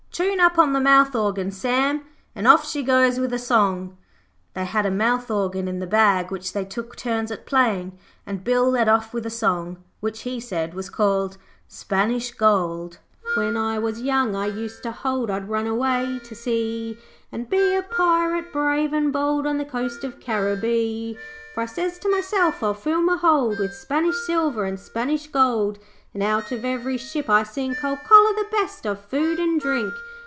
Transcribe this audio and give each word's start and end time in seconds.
Tune 0.13 0.41
up 0.41 0.59
on 0.59 0.73
the 0.73 0.81
mouth 0.81 1.15
organ, 1.15 1.51
Sam, 1.51 2.03
an' 2.35 2.45
off 2.45 2.67
she 2.67 2.83
goes 2.83 3.17
with 3.17 3.31
a 3.33 3.39
song.' 3.39 3.97
They 4.55 4.65
had 4.65 4.85
a 4.85 4.91
mouth 4.91 5.31
organ 5.31 5.69
in 5.69 5.79
the 5.79 5.87
bag 5.87 6.31
which 6.31 6.51
they 6.51 6.65
took 6.65 6.97
turns 6.97 7.31
at 7.31 7.45
playing, 7.45 7.97
and 8.25 8.43
Bill 8.43 8.69
led 8.69 8.89
off 8.89 9.13
with 9.13 9.25
a 9.25 9.29
song 9.29 9.81
which 10.01 10.23
he 10.23 10.41
said 10.41 10.73
was 10.73 10.89
called 10.89 11.37
SPANISH 11.69 12.31
GOLD 12.33 12.99
'When 13.37 13.55
I 13.55 13.79
was 13.79 14.01
young 14.01 14.35
I 14.35 14.47
used 14.47 14.83
to 14.83 14.91
hold 14.91 15.31
I'd 15.31 15.47
run 15.47 15.65
away 15.65 16.19
to 16.25 16.35
sea, 16.35 16.97
And 17.31 17.49
be 17.49 17.73
a 17.73 17.81
Pirate 17.81 18.51
brave 18.51 18.91
and 18.91 19.13
bold 19.13 19.47
On 19.47 19.57
the 19.57 19.63
coast 19.65 20.03
of 20.03 20.19
Caribbee. 20.19 21.15
'For 21.55 21.63
I 21.63 21.65
sez 21.65 21.97
to 21.99 22.11
meself, 22.13 22.61
"I'll 22.61 22.73
fill 22.73 23.01
me 23.01 23.17
hold 23.17 23.59
With 23.59 23.73
Spanish 23.73 24.17
silver 24.25 24.65
and 24.65 24.77
Spanish 24.77 25.27
gold, 25.27 25.79
And 26.13 26.21
out 26.21 26.51
of 26.51 26.65
every 26.65 26.97
ship 26.97 27.29
I 27.29 27.43
sink 27.43 27.85
I'll 27.85 27.95
collar 27.95 28.33
the 28.33 28.47
best 28.51 28.85
of 28.85 28.99
food 29.05 29.39
and 29.39 29.61
drink. 29.61 29.93